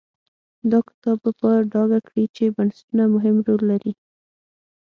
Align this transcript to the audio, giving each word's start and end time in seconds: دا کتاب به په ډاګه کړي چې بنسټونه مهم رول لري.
دا 0.71 0.79
کتاب 0.87 1.17
به 1.23 1.31
په 1.39 1.49
ډاګه 1.71 1.99
کړي 2.07 2.25
چې 2.35 2.53
بنسټونه 2.55 3.03
مهم 3.15 3.35
رول 3.47 3.61
لري. 3.71 3.93